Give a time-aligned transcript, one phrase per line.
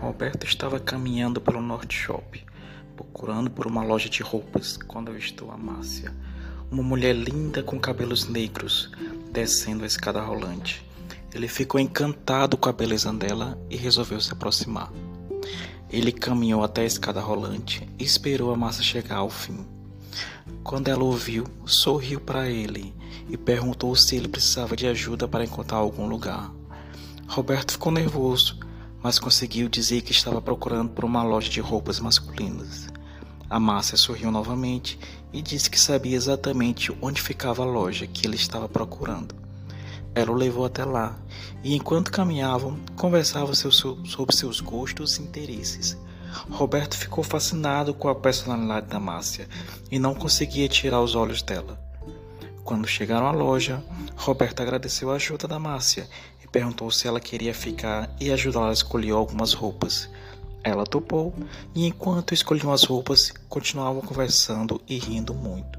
[0.00, 2.46] Roberto estava caminhando pelo Norte Shop,
[2.94, 6.14] procurando por uma loja de roupas, quando avistou a Márcia,
[6.70, 8.92] uma mulher linda com cabelos negros,
[9.32, 10.86] descendo a escada rolante.
[11.34, 14.92] Ele ficou encantado com a beleza dela e resolveu se aproximar.
[15.90, 19.66] Ele caminhou até a escada rolante e esperou a Márcia chegar ao fim.
[20.62, 22.94] Quando ela o viu, sorriu para ele
[23.28, 26.52] e perguntou se ele precisava de ajuda para encontrar algum lugar.
[27.26, 28.67] Roberto ficou nervoso
[29.02, 32.88] mas conseguiu dizer que estava procurando por uma loja de roupas masculinas.
[33.48, 34.98] A Márcia sorriu novamente
[35.32, 39.34] e disse que sabia exatamente onde ficava a loja que ele estava procurando.
[40.14, 41.16] Ela o levou até lá
[41.62, 45.96] e, enquanto caminhavam, conversavam sobre seus gostos e interesses.
[46.50, 49.48] Roberto ficou fascinado com a personalidade da Márcia
[49.90, 51.80] e não conseguia tirar os olhos dela.
[52.64, 53.82] Quando chegaram à loja,
[54.14, 56.06] Roberto agradeceu a ajuda da Márcia
[56.50, 60.08] perguntou se ela queria ficar e ajudá-la a escolher algumas roupas.
[60.64, 61.34] Ela topou
[61.74, 65.78] e, enquanto escolhiam as roupas, continuavam conversando e rindo muito.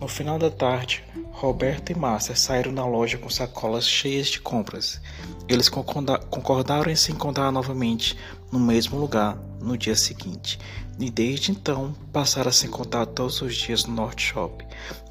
[0.00, 5.00] No final da tarde, Roberto e Márcia saíram da loja com sacolas cheias de compras.
[5.48, 8.16] Eles concordaram em se encontrar novamente
[8.52, 10.58] no mesmo lugar no dia seguinte,
[10.98, 14.64] e desde então passaram a se encontrar todos os dias no North Shop,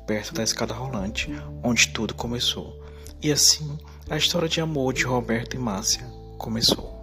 [0.05, 1.29] perto da escada rolante,
[1.63, 2.79] onde tudo começou.
[3.21, 3.77] E assim,
[4.09, 6.05] a história de amor de Roberto e Márcia
[6.37, 6.93] começou.